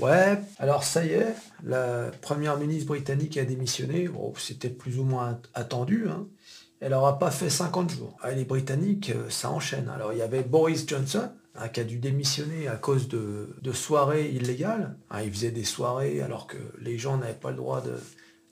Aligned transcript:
Ouais, 0.00 0.38
alors 0.58 0.84
ça 0.84 1.04
y 1.04 1.10
est, 1.10 1.34
la 1.64 2.10
première 2.22 2.56
ministre 2.58 2.86
britannique 2.86 3.36
a 3.36 3.44
démissionné. 3.44 4.08
C'était 4.38 4.70
plus 4.70 4.98
ou 4.98 5.04
moins 5.04 5.40
attendu. 5.54 6.06
hein. 6.08 6.26
Elle 6.80 6.92
n'aura 6.92 7.18
pas 7.18 7.30
fait 7.30 7.50
50 7.50 7.90
jours. 7.90 8.16
Ah, 8.22 8.30
les 8.30 8.44
Britanniques, 8.46 9.10
euh, 9.10 9.28
ça 9.28 9.50
enchaîne. 9.50 9.90
Alors 9.90 10.14
il 10.14 10.18
y 10.18 10.22
avait 10.22 10.42
Boris 10.42 10.86
Johnson, 10.88 11.28
hein, 11.54 11.68
qui 11.68 11.80
a 11.80 11.84
dû 11.84 11.98
démissionner 11.98 12.68
à 12.68 12.76
cause 12.76 13.06
de, 13.08 13.54
de 13.60 13.72
soirées 13.72 14.30
illégales. 14.30 14.96
Hein, 15.10 15.20
il 15.22 15.30
faisait 15.30 15.50
des 15.50 15.64
soirées 15.64 16.22
alors 16.22 16.46
que 16.46 16.56
les 16.80 16.96
gens 16.96 17.18
n'avaient 17.18 17.34
pas 17.34 17.50
le 17.50 17.58
droit 17.58 17.82
de, 17.82 17.96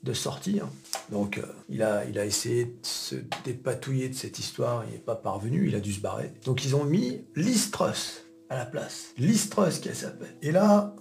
de 0.03 0.13
sortir. 0.13 0.67
Donc 1.11 1.39
euh, 1.39 1.41
il, 1.69 1.81
a, 1.81 2.05
il 2.05 2.19
a 2.19 2.25
essayé 2.25 2.65
de 2.65 2.77
se 2.83 3.15
dépatouiller 3.45 4.09
de 4.09 4.13
cette 4.15 4.37
histoire, 4.37 4.83
il 4.87 4.93
n'est 4.93 4.99
pas 4.99 5.15
parvenu, 5.15 5.67
il 5.67 5.73
a 5.75 5.79
dû 5.79 5.91
se 5.91 5.99
barrer. 6.01 6.31
Donc 6.45 6.63
ils 6.63 6.75
ont 6.75 6.83
mis 6.83 7.25
Liz 7.35 7.71
Truss 7.71 8.25
à 8.49 8.57
la 8.57 8.65
place. 8.67 9.07
Liz 9.17 9.49
Truss 9.49 9.79
qu'elle 9.79 9.95
s'appelle. 9.95 10.35
Et 10.43 10.51
là, 10.51 10.95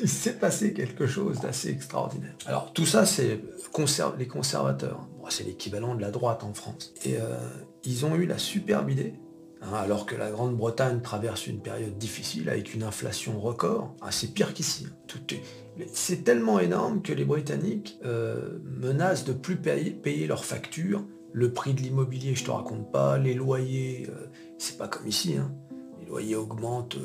il 0.02 0.08
s'est 0.08 0.34
passé 0.38 0.72
quelque 0.72 1.06
chose 1.06 1.40
d'assez 1.40 1.70
extraordinaire. 1.70 2.34
Alors 2.46 2.72
tout 2.72 2.86
ça, 2.86 3.06
c'est 3.06 3.40
conser- 3.72 4.16
les 4.18 4.26
conservateurs. 4.26 5.06
C'est 5.28 5.44
l'équivalent 5.44 5.94
de 5.94 6.00
la 6.00 6.10
droite 6.10 6.42
en 6.42 6.52
France. 6.54 6.92
Et 7.04 7.16
euh, 7.16 7.36
ils 7.84 8.04
ont 8.04 8.16
eu 8.16 8.26
la 8.26 8.36
superbe 8.36 8.90
idée, 8.90 9.14
hein, 9.62 9.72
alors 9.74 10.04
que 10.04 10.16
la 10.16 10.28
Grande-Bretagne 10.28 11.02
traverse 11.02 11.46
une 11.46 11.60
période 11.62 11.96
difficile 11.98 12.48
avec 12.48 12.74
une 12.74 12.82
inflation 12.82 13.38
record. 13.40 13.94
Ah, 14.00 14.10
c'est 14.10 14.34
pire 14.34 14.52
qu'ici. 14.54 14.86
hein. 14.88 14.92
Tout 15.06 15.20
est- 15.32 15.86
C'est 15.92 16.24
tellement 16.24 16.58
énorme 16.58 17.00
que 17.00 17.12
les 17.12 17.24
Britanniques 17.24 17.98
euh, 18.04 18.58
menacent 18.64 19.24
de 19.24 19.32
plus 19.32 19.54
payer, 19.56 19.92
payer 19.92 20.26
leurs 20.26 20.44
factures. 20.44 21.04
Le 21.32 21.52
prix 21.52 21.74
de 21.74 21.80
l'immobilier, 21.80 22.34
je 22.34 22.44
te 22.44 22.50
raconte 22.50 22.90
pas. 22.90 23.16
Les 23.16 23.34
loyers, 23.34 24.08
euh, 24.10 24.26
c'est 24.58 24.76
pas 24.78 24.88
comme 24.88 25.06
ici. 25.06 25.36
hein. 25.38 25.54
Les 26.00 26.06
loyers 26.06 26.34
augmentent 26.34 26.96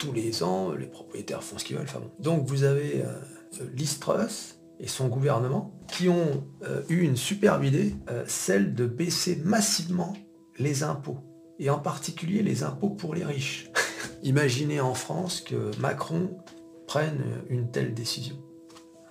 tous 0.00 0.12
les 0.12 0.42
ans. 0.42 0.72
Les 0.72 0.86
propriétaires 0.86 1.44
font 1.44 1.58
ce 1.58 1.64
qu'ils 1.64 1.76
veulent. 1.76 1.86
Donc 2.18 2.46
vous 2.46 2.64
avez 2.64 3.04
euh, 3.04 3.64
Liz 3.74 4.00
Truss 4.00 4.58
et 4.80 4.88
son 4.88 5.06
gouvernement 5.06 5.78
qui 5.88 6.08
ont 6.08 6.44
euh, 6.64 6.82
eu 6.88 7.02
une 7.02 7.16
superbe 7.16 7.64
idée, 7.64 7.94
euh, 8.08 8.24
celle 8.26 8.74
de 8.74 8.86
baisser 8.86 9.40
massivement 9.44 10.14
les 10.58 10.82
impôts. 10.82 11.18
Et 11.58 11.70
en 11.70 11.78
particulier 11.78 12.42
les 12.42 12.64
impôts 12.64 12.90
pour 12.90 13.14
les 13.14 13.24
riches. 13.24 13.70
Imaginez 14.22 14.80
en 14.80 14.94
France 14.94 15.42
que 15.42 15.70
Macron 15.78 16.36
prenne 16.86 17.22
une 17.48 17.70
telle 17.70 17.94
décision. 17.94 18.36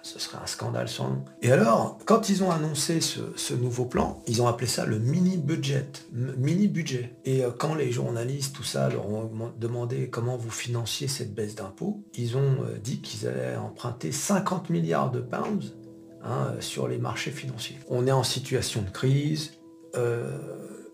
Ce 0.01 0.17
serait 0.17 0.37
un 0.41 0.47
scandale 0.47 0.87
sans 0.87 1.09
nom. 1.09 1.25
Et 1.41 1.51
alors, 1.51 1.97
quand 2.05 2.29
ils 2.29 2.43
ont 2.43 2.51
annoncé 2.51 3.01
ce, 3.01 3.53
nouveau 3.53 3.85
plan, 3.85 4.23
ils 4.27 4.41
ont 4.41 4.47
appelé 4.47 4.67
ça 4.67 4.85
le 4.85 4.97
mini-budget. 4.97 5.91
Mini-budget. 6.13 7.15
Et 7.25 7.43
euh, 7.43 7.51
quand 7.51 7.75
les 7.75 7.91
journalistes, 7.91 8.55
tout 8.55 8.63
ça, 8.63 8.89
leur 8.89 9.09
ont 9.09 9.29
demandé 9.57 10.09
comment 10.09 10.37
vous 10.37 10.51
financiez 10.51 11.07
cette 11.07 11.33
baisse 11.33 11.55
d'impôts, 11.55 12.03
ils 12.13 12.37
ont 12.37 12.63
euh, 12.63 12.77
dit 12.81 13.01
qu'ils 13.01 13.27
allaient 13.27 13.57
emprunter 13.57 14.11
50 14.11 14.69
milliards 14.69 15.11
de 15.11 15.19
pounds 15.19 15.75
hein, 16.23 16.53
euh, 16.55 16.61
sur 16.61 16.87
les 16.87 16.97
marchés 16.97 17.31
financiers. 17.31 17.77
On 17.89 18.07
est 18.07 18.11
en 18.11 18.23
situation 18.23 18.81
de 18.81 18.89
crise. 18.89 19.51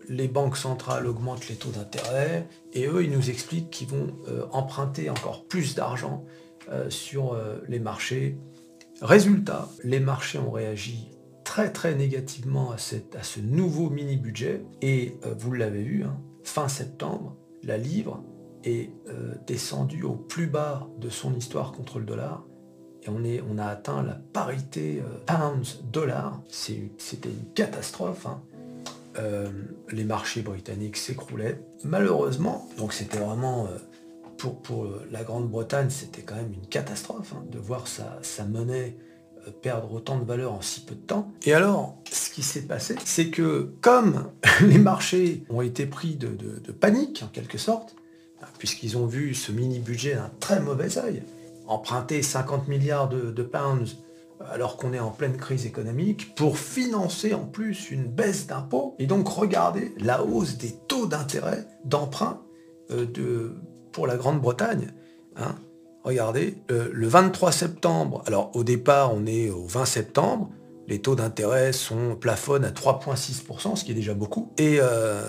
les 0.08 0.28
banques 0.28 0.56
centrales 0.56 1.06
augmentent 1.06 1.48
les 1.48 1.56
taux 1.56 1.70
d'intérêt 1.70 2.48
et 2.72 2.86
eux, 2.86 3.04
ils 3.04 3.10
nous 3.10 3.28
expliquent 3.30 3.70
qu'ils 3.70 3.88
vont 3.88 4.16
emprunter 4.52 5.10
encore 5.10 5.44
plus 5.46 5.74
d'argent 5.74 6.24
sur 6.88 7.36
les 7.68 7.80
marchés. 7.80 8.38
Résultat, 9.02 9.68
les 9.84 10.00
marchés 10.00 10.38
ont 10.38 10.50
réagi 10.50 11.10
très 11.44 11.70
très 11.70 11.94
négativement 11.94 12.72
à, 12.72 12.78
ce 12.78 13.40
nouveau 13.40 13.90
mini-budget 13.90 14.64
et 14.80 15.18
euh, 15.24 15.34
vous 15.38 15.52
l'avez 15.52 15.82
vu, 15.82 16.04
hein, 16.04 16.18
fin 16.44 16.68
septembre, 16.68 17.36
la 17.62 17.76
livre 17.76 18.24
est 18.64 18.90
euh, 19.08 19.34
descendue 19.46 20.02
au 20.02 20.14
plus 20.14 20.46
bas 20.46 20.88
de 20.98 21.10
son 21.10 21.34
histoire 21.34 21.72
contre 21.72 21.98
le 21.98 22.06
dollar 22.06 22.44
et 23.02 23.10
on, 23.10 23.58
a 23.58 23.66
atteint 23.66 24.02
la 24.02 24.14
parité 24.14 25.00
euh, 25.00 25.18
pounds-dollar. 25.26 26.40
C'était 26.48 27.28
une 27.28 27.52
catastrophe. 27.54 28.26
hein. 28.26 28.42
Les 29.90 30.04
marchés 30.04 30.42
britanniques 30.42 30.96
s'écroulaient. 30.96 31.60
Malheureusement, 31.84 32.68
donc 32.76 32.92
c'était 32.92 33.18
vraiment 33.18 33.68
pour, 34.36 34.84
euh, 34.84 35.06
la 35.10 35.24
Grande-Bretagne, 35.24 35.90
c'était 35.90 36.22
quand 36.22 36.36
même 36.36 36.52
une 36.52 36.66
catastrophe 36.66 37.32
hein, 37.34 37.44
de 37.50 37.58
voir 37.58 37.86
sa, 37.88 38.44
monnaie 38.44 38.96
euh, 39.46 39.50
perdre 39.50 39.92
autant 39.92 40.18
de 40.18 40.24
valeur 40.24 40.52
en 40.52 40.60
si 40.60 40.80
peu 40.80 40.94
de 40.94 41.00
temps. 41.00 41.32
Et 41.44 41.54
alors, 41.54 41.98
ce 42.10 42.30
qui 42.30 42.42
s'est 42.42 42.62
passé, 42.62 42.96
c'est 43.04 43.30
que 43.30 43.72
comme 43.80 44.30
les 44.62 44.78
marchés 44.78 45.44
ont 45.48 45.62
été 45.62 45.86
pris 45.86 46.16
de, 46.16 46.72
panique, 46.72 47.22
en 47.24 47.28
quelque 47.28 47.58
sorte, 47.58 47.96
hein, 48.42 48.46
puisqu'ils 48.58 48.96
ont 48.96 49.06
vu 49.06 49.34
ce 49.34 49.52
mini-budget 49.52 50.14
d'un 50.14 50.30
très 50.40 50.60
mauvais 50.60 50.98
œil, 50.98 51.22
emprunter 51.66 52.22
50 52.22 52.68
milliards 52.68 53.08
de, 53.08 53.30
de 53.30 53.42
pounds 53.42 53.96
alors 54.50 54.76
qu'on 54.76 54.92
est 54.92 54.98
en 54.98 55.10
pleine 55.10 55.36
crise 55.36 55.66
économique, 55.66 56.34
pour 56.34 56.58
financer 56.58 57.34
en 57.34 57.44
plus 57.44 57.90
une 57.90 58.04
baisse 58.04 58.46
d'impôts, 58.46 58.94
et 58.98 59.06
donc 59.06 59.28
regarder 59.28 59.94
la 59.98 60.22
hausse 60.22 60.58
des 60.58 60.72
taux 60.88 61.06
d'intérêt 61.06 61.66
d'emprunt 61.84 62.42
euh, 62.90 63.06
de, 63.06 63.54
pour 63.96 64.06
la 64.06 64.16
Grande-Bretagne. 64.16 64.88
hein. 65.36 65.54
Regardez, 66.04 66.58
le 66.68 67.08
23 67.08 67.50
septembre, 67.50 68.22
alors 68.26 68.50
au 68.54 68.62
départ 68.62 69.12
on 69.12 69.26
est 69.26 69.50
au 69.50 69.64
20 69.66 69.86
septembre, 69.86 70.50
les 70.86 71.00
taux 71.00 71.16
d'intérêt 71.16 71.72
sont 71.72 72.14
plafonnent 72.14 72.64
à 72.64 72.70
3,6%, 72.70 73.74
ce 73.74 73.84
qui 73.84 73.90
est 73.90 73.94
déjà 73.94 74.14
beaucoup. 74.14 74.52
Et 74.58 74.76
euh, 74.80 75.20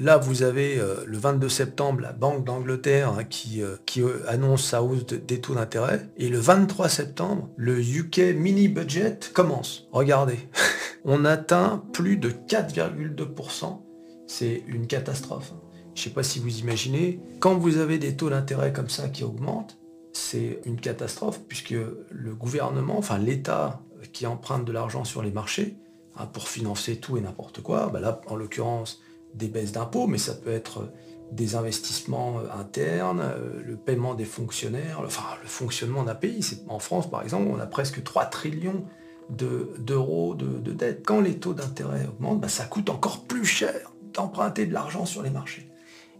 là 0.00 0.16
vous 0.18 0.44
avez 0.44 0.78
euh, 0.78 0.96
le 1.06 1.18
22 1.18 1.48
septembre 1.48 2.02
la 2.02 2.12
Banque 2.12 2.44
d'Angleterre 2.44 3.14
hein, 3.18 3.24
qui, 3.24 3.62
euh, 3.62 3.74
qui 3.84 4.00
annonce 4.28 4.64
sa 4.64 4.80
hausse 4.82 5.06
de- 5.06 5.16
des 5.16 5.40
taux 5.40 5.54
d'intérêt. 5.56 6.08
Et 6.18 6.28
le 6.28 6.38
23 6.38 6.88
septembre, 6.88 7.48
le 7.56 7.80
UK 7.80 8.18
mini 8.36 8.68
budget 8.68 9.18
commence. 9.34 9.88
Regardez, 9.90 10.38
on 11.04 11.24
atteint 11.24 11.82
plus 11.92 12.16
de 12.16 12.30
4,2%. 12.30 13.80
C'est 14.28 14.62
une 14.68 14.86
catastrophe. 14.86 15.52
hein. 15.52 15.60
Je 15.96 16.00
ne 16.02 16.04
sais 16.04 16.10
pas 16.10 16.22
si 16.22 16.38
vous 16.40 16.58
imaginez, 16.58 17.20
quand 17.40 17.54
vous 17.56 17.78
avez 17.78 17.98
des 17.98 18.16
taux 18.16 18.28
d'intérêt 18.28 18.70
comme 18.70 18.90
ça 18.90 19.08
qui 19.08 19.24
augmentent, 19.24 19.78
c'est 20.12 20.60
une 20.66 20.78
catastrophe 20.78 21.40
puisque 21.48 21.70
le 22.10 22.34
gouvernement, 22.34 22.98
enfin 22.98 23.16
l'État 23.18 23.80
qui 24.12 24.26
emprunte 24.26 24.66
de 24.66 24.72
l'argent 24.72 25.04
sur 25.04 25.22
les 25.22 25.30
marchés 25.30 25.76
hein, 26.16 26.26
pour 26.26 26.48
financer 26.48 26.96
tout 26.96 27.16
et 27.16 27.22
n'importe 27.22 27.62
quoi, 27.62 27.88
bah 27.90 27.98
là 28.00 28.20
en 28.26 28.36
l'occurrence 28.36 29.00
des 29.34 29.48
baisses 29.48 29.72
d'impôts, 29.72 30.06
mais 30.06 30.18
ça 30.18 30.34
peut 30.34 30.52
être 30.52 30.92
des 31.32 31.56
investissements 31.56 32.40
euh, 32.40 32.60
internes, 32.60 33.20
euh, 33.22 33.62
le 33.64 33.76
paiement 33.76 34.14
des 34.14 34.24
fonctionnaires, 34.26 35.00
le- 35.02 35.08
fonctionnement 35.08 36.04
d'un 36.04 36.14
pays. 36.14 36.46
En 36.68 36.78
France 36.78 37.10
par 37.10 37.22
exemple, 37.22 37.48
on 37.50 37.58
a 37.58 37.66
presque 37.66 38.02
3 38.04 38.26
trillions 38.26 38.84
de- 39.30 39.72
d'euros 39.78 40.34
de, 40.34 40.58
de 40.58 40.72
dette. 40.72 41.02
Quand 41.06 41.20
les 41.22 41.38
taux 41.38 41.54
d'intérêt 41.54 42.06
augmentent, 42.06 42.40
bah, 42.42 42.48
ça 42.48 42.64
coûte 42.66 42.90
encore 42.90 43.24
plus 43.24 43.44
cher 43.46 43.92
d'emprunter 44.12 44.66
de 44.66 44.74
l'argent 44.74 45.04
sur 45.06 45.22
les 45.22 45.30
marchés. 45.30 45.70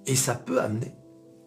Et 0.06 0.16
ça 0.16 0.34
peut 0.34 0.60
amener 0.60 0.92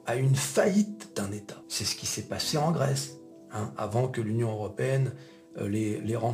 à 0.06 0.16
une 0.16 0.36
faillite 0.36 1.12
d'un 1.16 1.32
État. 1.32 1.62
C'est 1.68 1.86
ce 1.86 1.96
qui 1.96 2.06
s'est 2.06 2.24
passé 2.24 2.58
en 2.58 2.72
Grèce, 2.72 3.20
hein, 3.52 3.72
avant 3.78 4.08
que 4.08 4.22
l'Union 4.22 4.52
européenne 4.52 5.14
euh, 5.60 5.70
les, 5.70 6.02
les 6.02 6.16
rend. 6.16 6.34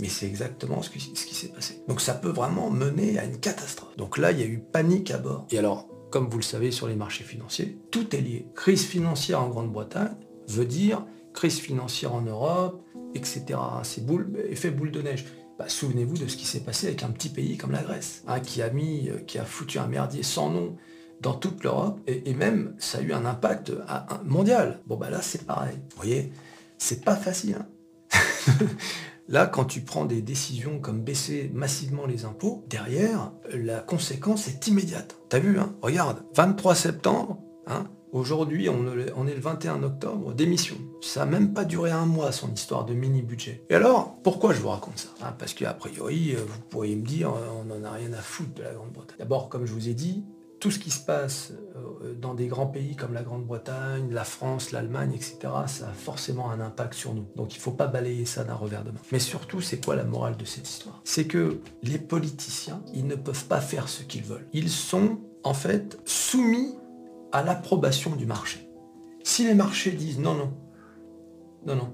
Mais 0.00 0.08
c'est 0.08 0.26
exactement 0.26 0.82
ce 0.82 0.90
qui, 0.90 1.00
ce 1.00 1.26
qui 1.26 1.34
s'est 1.34 1.48
passé. 1.48 1.82
Donc 1.88 2.00
ça 2.00 2.14
peut 2.14 2.30
vraiment 2.30 2.70
mener 2.70 3.18
à 3.18 3.24
une 3.24 3.38
catastrophe. 3.38 3.96
Donc 3.96 4.18
là, 4.18 4.32
il 4.32 4.40
y 4.40 4.42
a 4.42 4.46
eu 4.46 4.58
panique 4.58 5.10
à 5.10 5.18
bord. 5.18 5.46
Et 5.50 5.58
alors, 5.58 5.88
comme 6.10 6.28
vous 6.28 6.38
le 6.38 6.42
savez 6.42 6.70
sur 6.70 6.88
les 6.88 6.96
marchés 6.96 7.24
financiers, 7.24 7.78
tout 7.90 8.14
est 8.14 8.20
lié. 8.20 8.46
Crise 8.54 8.84
financière 8.84 9.42
en 9.42 9.48
Grande-Bretagne 9.48 10.14
veut 10.48 10.64
dire 10.64 11.04
crise 11.34 11.58
financière 11.60 12.14
en 12.14 12.22
Europe, 12.22 12.82
etc. 13.14 13.58
C'est 13.84 14.04
boule, 14.04 14.44
effet 14.48 14.70
boule 14.70 14.90
de 14.90 15.02
neige. 15.02 15.24
Bah, 15.58 15.68
Souvenez-vous 15.68 16.16
de 16.16 16.26
ce 16.26 16.36
qui 16.36 16.46
s'est 16.46 16.60
passé 16.60 16.88
avec 16.88 17.02
un 17.02 17.10
petit 17.10 17.28
pays 17.28 17.56
comme 17.56 17.72
la 17.72 17.82
Grèce, 17.82 18.24
hein, 18.26 18.40
qui 18.40 18.62
a 18.62 18.70
mis, 18.70 19.08
euh, 19.08 19.18
qui 19.18 19.38
a 19.38 19.44
foutu 19.44 19.78
un 19.78 19.86
merdier 19.86 20.22
sans 20.22 20.50
nom 20.50 20.76
dans 21.20 21.34
toute 21.34 21.62
l'Europe, 21.64 22.00
et, 22.06 22.32
même 22.34 22.74
ça 22.78 22.98
a 22.98 23.00
eu 23.00 23.12
un 23.12 23.24
impact 23.26 23.72
mondial. 24.24 24.80
Bon 24.86 24.96
bah 24.96 25.10
là 25.10 25.20
c'est 25.22 25.44
pareil. 25.46 25.76
Vous 25.90 25.96
voyez, 25.96 26.32
c'est 26.78 27.04
pas 27.04 27.16
facile. 27.16 27.56
hein. 27.60 27.66
Là, 29.30 29.46
quand 29.46 29.66
tu 29.66 29.82
prends 29.82 30.06
des 30.06 30.22
décisions 30.22 30.78
comme 30.80 31.02
baisser 31.02 31.50
massivement 31.52 32.06
les 32.06 32.24
impôts, 32.24 32.64
derrière, 32.70 33.32
la 33.52 33.80
conséquence 33.80 34.48
est 34.48 34.66
immédiate. 34.68 35.16
T'as 35.28 35.38
vu, 35.38 35.58
hein 35.58 35.74
Regarde, 35.82 36.22
23 36.34 36.74
septembre, 36.74 37.38
hein 37.66 37.84
Aujourd'hui, 38.12 38.70
on, 38.70 38.86
est- 38.98 39.12
on 39.16 39.26
est 39.26 39.34
le 39.34 39.40
21 39.40 39.82
octobre, 39.82 40.32
démission. 40.32 40.76
Ça 41.02 41.26
n'a 41.26 41.30
même 41.30 41.52
pas 41.52 41.66
duré 41.66 41.90
un 41.90 42.06
mois, 42.06 42.32
son 42.32 42.50
histoire 42.54 42.86
de 42.86 42.94
mini-budget. 42.94 43.66
Et 43.68 43.74
alors, 43.74 44.16
pourquoi 44.24 44.54
je 44.54 44.60
vous 44.62 44.70
raconte 44.70 44.96
ça 44.96 45.10
Hein, 45.20 45.34
Parce 45.38 45.52
qu'a 45.52 45.74
priori, 45.74 46.34
euh, 46.34 46.38
vous 46.38 46.60
pourriez 46.70 46.96
me 46.96 47.04
dire, 47.04 47.28
euh, 47.28 47.48
on 47.60 47.64
n'en 47.64 47.84
a 47.84 47.90
rien 47.90 48.14
à 48.14 48.22
foutre 48.22 48.54
de 48.54 48.62
la 48.62 48.72
Grande-Bretagne. 48.72 49.18
D'abord, 49.18 49.50
comme 49.50 49.66
je 49.66 49.74
vous 49.74 49.90
ai 49.90 49.94
dit, 49.94 50.24
tout 50.60 50.70
ce 50.70 50.78
qui 50.78 50.90
se 50.90 51.00
passe 51.04 51.52
euh, 51.76 52.14
dans 52.14 52.34
des 52.34 52.46
grands 52.46 52.66
pays 52.66 52.96
comme 52.96 53.14
la 53.14 53.22
Grande-Bretagne, 53.22 54.10
la 54.10 54.24
France, 54.24 54.72
l'Allemagne, 54.72 55.12
etc., 55.14 55.38
ça 55.66 55.88
a 55.88 55.92
forcément 55.92 56.50
un 56.50 56.60
impact 56.60 56.94
sur 56.94 57.14
nous. 57.14 57.26
Donc 57.36 57.54
il 57.54 57.58
ne 57.58 57.62
faut 57.62 57.72
pas 57.72 57.86
balayer 57.86 58.24
ça 58.24 58.44
d'un 58.44 58.54
revers 58.54 58.84
de 58.84 58.90
main. 58.90 59.00
Mais 59.12 59.18
surtout, 59.18 59.60
c'est 59.60 59.84
quoi 59.84 59.96
la 59.96 60.04
morale 60.04 60.36
de 60.36 60.44
cette 60.44 60.68
histoire? 60.68 61.00
C'est 61.04 61.26
que 61.26 61.60
les 61.82 61.98
politiciens, 61.98 62.82
ils 62.92 63.06
ne 63.06 63.14
peuvent 63.14 63.46
pas 63.46 63.60
faire 63.60 63.88
ce 63.88 64.02
qu'ils 64.02 64.24
veulent. 64.24 64.46
Ils 64.52 64.70
sont 64.70 65.18
en 65.44 65.54
fait 65.54 65.98
soumis 66.04 66.74
à 67.32 67.42
l'approbation 67.42 68.16
du 68.16 68.26
marché. 68.26 68.68
Si 69.22 69.46
les 69.46 69.54
marchés 69.54 69.92
disent 69.92 70.18
non, 70.18 70.34
non, 70.34 70.52
Non, 71.66 71.76
non. 71.76 71.92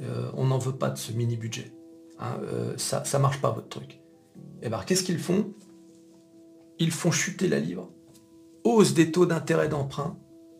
Euh, 0.00 0.30
on 0.34 0.46
n'en 0.46 0.58
veut 0.58 0.76
pas 0.76 0.90
de 0.90 0.98
ce 0.98 1.12
mini-budget. 1.12 1.72
Hein, 2.18 2.38
euh, 2.44 2.74
ça 2.76 3.02
ne 3.12 3.18
marche 3.18 3.40
pas 3.40 3.50
votre 3.50 3.68
truc. 3.68 4.00
Eh 4.62 4.68
bien, 4.68 4.80
qu'est-ce 4.86 5.02
qu'ils 5.02 5.18
font? 5.18 5.52
Ils 6.82 6.90
font 6.90 7.12
chuter 7.12 7.46
la 7.46 7.60
livre. 7.60 7.92
Hausse 8.64 8.92
des 8.92 9.12
taux 9.12 9.24
d'intérêt 9.24 9.68
d'emprunt. 9.68 10.18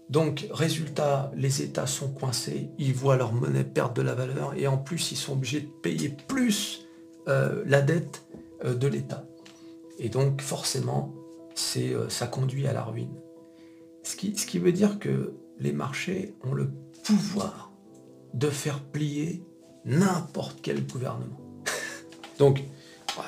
Donc, 0.09 0.47
résultat, 0.53 1.33
les 1.35 1.63
États 1.63 1.89
sont 1.89 2.13
coincés, 2.13 2.71
ils 2.79 2.95
voient 2.95 3.17
leur 3.17 3.33
monnaie 3.33 3.65
perdre 3.65 3.95
de 3.95 4.03
la 4.03 4.15
valeur 4.15 4.55
et 4.55 4.69
en 4.69 4.79
plus, 4.79 5.11
ils 5.11 5.17
sont 5.17 5.33
obligés 5.33 5.63
de 5.63 5.71
payer 5.83 6.15
plus 6.29 6.87
euh, 7.27 7.65
la 7.67 7.81
dette 7.81 8.25
de 8.65 8.87
l'État. 8.87 9.27
Et 9.99 10.11
donc, 10.11 10.43
forcément, 10.43 11.13
c'est, 11.57 11.93
ça 12.09 12.29
conduit 12.29 12.69
à 12.69 12.73
la 12.73 12.85
ruine. 12.85 13.17
Ce 14.05 14.15
qui, 14.15 14.37
ce 14.37 14.47
qui 14.47 14.61
veut 14.61 14.71
dire 14.71 15.01
que 15.01 15.35
les 15.59 15.73
marchés 15.73 16.37
ont 16.45 16.55
le 16.55 16.71
pouvoir 17.05 17.73
de 18.33 18.49
faire 18.49 18.81
plier 18.81 19.43
n'importe 19.85 20.61
quel 20.63 20.87
gouvernement. 20.87 21.41
Donc, 22.39 22.63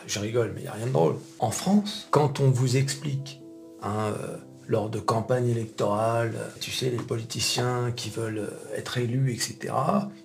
je 0.06 0.18
rigole, 0.18 0.52
mais 0.54 0.60
il 0.60 0.64
n'y 0.64 0.68
a 0.68 0.72
rien 0.72 0.86
de 0.86 0.92
drôle. 0.92 1.16
En 1.38 1.50
France, 1.50 2.08
quand 2.10 2.40
on 2.40 2.50
vous 2.50 2.76
explique, 2.76 3.40
hein, 3.82 4.12
euh, 4.18 4.36
lors 4.66 4.88
de 4.90 4.98
campagnes 4.98 5.48
électorales, 5.48 6.34
tu 6.60 6.70
sais, 6.70 6.90
les 6.90 6.96
politiciens 6.96 7.92
qui 7.94 8.10
veulent 8.10 8.50
être 8.74 8.98
élus, 8.98 9.32
etc., 9.32 9.74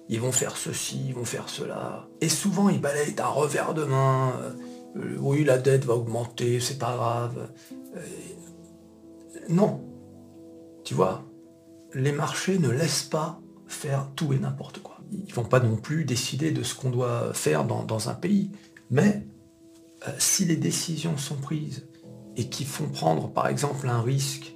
ils 0.08 0.22
vont 0.22 0.32
faire 0.32 0.56
ceci, 0.56 1.06
ils 1.08 1.14
vont 1.14 1.26
faire 1.26 1.50
cela. 1.50 2.08
Et 2.22 2.30
souvent, 2.30 2.70
ils 2.70 2.80
balayent 2.80 3.14
d'un 3.14 3.28
revers 3.28 3.74
de 3.74 3.84
main. 3.84 4.34
Euh, 4.96 5.18
oui, 5.20 5.44
la 5.44 5.58
dette 5.58 5.86
va 5.86 5.96
augmenter, 5.96 6.60
c'est 6.60 6.80
pas 6.80 6.96
grave. 6.96 7.50
Euh, 7.96 8.02
non. 9.50 9.82
Tu 10.84 10.94
vois, 10.94 11.26
les 11.94 12.12
marchés 12.12 12.60
ne 12.60 12.70
laissent 12.70 13.04
pas 13.04 13.40
faire 13.68 14.10
tout 14.16 14.34
et 14.34 14.40
n'importe 14.40 14.80
quoi. 14.80 14.98
Ils 15.12 15.34
vont 15.34 15.44
pas 15.44 15.60
non 15.60 15.76
plus 15.76 16.06
décider 16.06 16.52
de 16.52 16.64
ce 16.64 16.76
qu'on 16.76 16.90
doit 16.90 17.34
faire 17.34 17.66
dans, 17.66 18.10
un 18.10 18.14
pays. 18.14 18.52
Mais 18.90 19.26
euh, 19.26 19.39
si 20.18 20.46
les 20.46 20.56
décisions 20.56 21.18
sont 21.18 21.36
prises 21.36 21.86
et 22.38 22.50
qui 22.50 22.66
font 22.66 22.88
prendre 22.88 23.30
par 23.30 23.48
exemple 23.48 23.88
un 23.88 24.02
risque, 24.02 24.56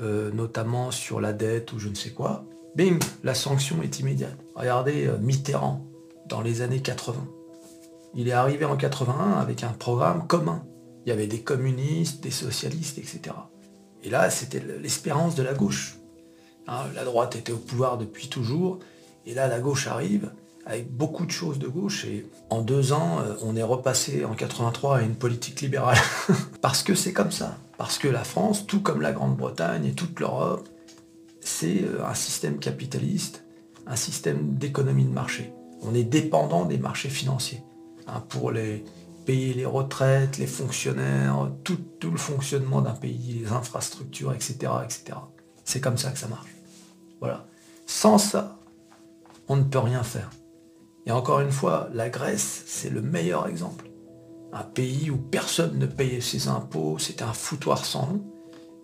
euh, 0.00 0.30
notamment 0.32 0.90
sur 0.90 1.20
la 1.20 1.32
dette 1.32 1.72
ou 1.72 1.78
je 1.78 1.88
ne 1.88 1.94
sais 1.94 2.10
quoi, 2.10 2.44
bing, 2.74 2.98
la 3.24 3.34
sanction 3.34 3.82
est 3.82 4.00
immédiate. 4.00 4.36
Regardez 4.54 5.06
euh, 5.06 5.18
Mitterrand 5.18 5.84
dans 6.28 6.40
les 6.40 6.62
années 6.62 6.80
80. 6.80 7.26
Il 8.14 8.28
est 8.28 8.32
arrivé 8.32 8.64
en 8.64 8.76
81 8.76 9.32
avec 9.32 9.62
un 9.62 9.72
programme 9.72 10.26
commun. 10.26 10.64
Il 11.04 11.10
y 11.10 11.12
avait 11.12 11.26
des 11.26 11.40
communistes, 11.40 12.22
des 12.22 12.30
socialistes, 12.30 12.98
etc. 12.98 13.34
Et 14.02 14.10
là, 14.10 14.30
c'était 14.30 14.62
l'espérance 14.80 15.34
de 15.34 15.42
la 15.42 15.54
gauche. 15.54 15.98
Hein, 16.68 16.84
la 16.94 17.04
droite 17.04 17.36
était 17.36 17.52
au 17.52 17.58
pouvoir 17.58 17.98
depuis 17.98 18.28
toujours, 18.28 18.80
et 19.24 19.34
là 19.34 19.46
la 19.46 19.60
gauche 19.60 19.86
arrive 19.86 20.30
avec 20.66 20.92
beaucoup 20.92 21.24
de 21.24 21.30
choses 21.30 21.58
de 21.58 21.68
gauche, 21.68 22.04
et 22.04 22.26
en 22.50 22.60
deux 22.60 22.92
ans, 22.92 23.20
euh, 23.20 23.34
on 23.42 23.54
est 23.56 23.62
repassé 23.62 24.24
en 24.24 24.34
83 24.34 24.98
à 24.98 25.02
une 25.02 25.14
politique 25.14 25.60
libérale. 25.60 25.98
parce 26.60 26.82
que 26.82 26.94
c'est 26.94 27.12
comme 27.12 27.30
ça. 27.30 27.56
Parce 27.78 27.98
que 27.98 28.08
la 28.08 28.24
France, 28.24 28.66
tout 28.66 28.80
comme 28.80 29.00
la 29.00 29.12
Grande-Bretagne 29.12 29.84
et 29.86 29.92
toute 29.92 30.18
l'Europe, 30.18 30.68
c'est 31.40 31.84
euh, 31.84 32.04
un 32.04 32.14
système 32.14 32.58
capitaliste, 32.58 33.44
un 33.86 33.96
système 33.96 34.54
d'économie 34.54 35.04
de 35.04 35.12
marché. 35.12 35.52
On 35.82 35.94
est 35.94 36.02
dépendant 36.02 36.64
des 36.64 36.78
marchés 36.78 37.10
financiers. 37.10 37.62
Hein, 38.08 38.22
pour 38.28 38.50
les, 38.50 38.84
payer 39.26 39.54
les 39.54 39.66
retraites, 39.66 40.38
les 40.38 40.46
fonctionnaires, 40.46 41.50
tout, 41.64 41.78
tout 42.00 42.10
le 42.10 42.16
fonctionnement 42.16 42.80
d'un 42.80 42.94
pays, 42.94 43.40
les 43.42 43.52
infrastructures, 43.52 44.32
etc. 44.32 44.54
etc. 44.84 45.18
C'est 45.64 45.80
comme 45.80 45.98
ça 45.98 46.10
que 46.10 46.18
ça 46.18 46.28
marche. 46.28 46.54
Voilà. 47.20 47.46
Sans 47.86 48.18
ça, 48.18 48.58
on 49.48 49.56
ne 49.56 49.64
peut 49.64 49.80
rien 49.80 50.02
faire. 50.02 50.30
Et 51.06 51.12
encore 51.12 51.40
une 51.40 51.52
fois, 51.52 51.88
la 51.94 52.08
Grèce, 52.08 52.64
c'est 52.66 52.90
le 52.90 53.00
meilleur 53.00 53.46
exemple. 53.46 53.86
Un 54.52 54.64
pays 54.64 55.10
où 55.10 55.16
personne 55.16 55.78
ne 55.78 55.86
payait 55.86 56.20
ses 56.20 56.48
impôts, 56.48 56.98
c'était 56.98 57.22
un 57.22 57.32
foutoir 57.32 57.84
sans 57.84 58.08
nom. 58.08 58.24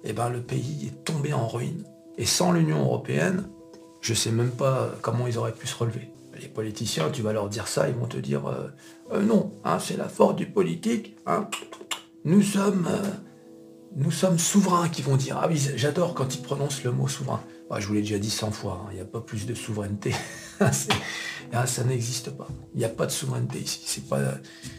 Et 0.04 0.10
eh 0.10 0.12
bien 0.12 0.28
le 0.28 0.40
pays 0.40 0.86
est 0.86 1.04
tombé 1.04 1.32
en 1.32 1.46
ruine. 1.46 1.84
Et 2.18 2.26
sans 2.26 2.52
l'Union 2.52 2.80
européenne, 2.80 3.44
je 4.00 4.14
sais 4.14 4.32
même 4.32 4.50
pas 4.50 4.90
comment 5.00 5.26
ils 5.26 5.38
auraient 5.38 5.52
pu 5.52 5.66
se 5.66 5.76
relever. 5.76 6.10
Les 6.40 6.48
politiciens, 6.48 7.10
tu 7.10 7.22
vas 7.22 7.32
leur 7.32 7.48
dire 7.48 7.68
ça, 7.68 7.88
ils 7.88 7.94
vont 7.94 8.06
te 8.06 8.16
dire 8.16 8.46
euh, 8.46 8.68
euh, 9.12 9.22
non, 9.22 9.52
hein, 9.64 9.78
c'est 9.78 9.96
la 9.96 10.08
force 10.08 10.34
du 10.34 10.46
politique. 10.46 11.16
Hein. 11.26 11.48
Nous 12.24 12.42
sommes 12.42 12.88
euh, 12.90 13.10
nous 13.94 14.10
sommes 14.10 14.38
souverains 14.38 14.88
qui 14.88 15.02
vont 15.02 15.16
dire. 15.16 15.38
Ah 15.40 15.46
oui, 15.48 15.62
j'adore 15.76 16.14
quand 16.14 16.34
ils 16.34 16.42
prononcent 16.42 16.82
le 16.84 16.92
mot 16.92 17.06
souverain. 17.06 17.40
Bah, 17.72 17.80
je 17.80 17.86
vous 17.86 17.94
l'ai 17.94 18.02
déjà 18.02 18.18
dit 18.18 18.28
100 18.28 18.50
fois, 18.50 18.82
hein, 18.84 18.88
il 18.90 18.96
n'y 18.96 19.00
a 19.00 19.06
pas 19.06 19.22
plus 19.22 19.46
de 19.46 19.54
souveraineté. 19.54 20.14
Ah, 21.54 21.66
ça 21.66 21.84
n'existe 21.84 22.30
pas. 22.30 22.48
Il 22.72 22.78
n'y 22.78 22.84
a 22.86 22.88
pas 22.88 23.04
de 23.04 23.10
souveraineté 23.10 23.58
ici. 23.58 23.82
C'est 23.84 24.08
pas, 24.08 24.20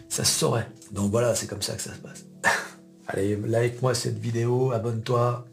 ça 0.09 0.23
se 0.23 0.39
saurait. 0.39 0.67
Donc 0.91 1.11
voilà, 1.11 1.35
c'est 1.35 1.45
comme 1.45 1.61
ça 1.61 1.75
que 1.75 1.81
ça 1.83 1.93
se 1.93 1.99
passe. 1.99 2.25
Allez, 3.07 3.35
like 3.35 3.79
moi 3.83 3.93
cette 3.93 4.17
vidéo, 4.17 4.71
abonne-toi 4.71 5.45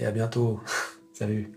et 0.00 0.06
à 0.06 0.10
bientôt. 0.10 0.58
Salut. 1.12 1.52